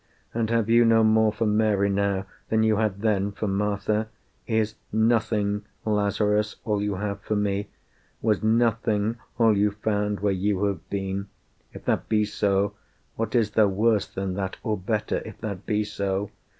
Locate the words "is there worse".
13.35-14.07